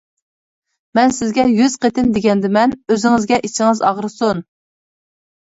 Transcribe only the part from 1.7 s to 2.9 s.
قېتىم دېگەندىمەن،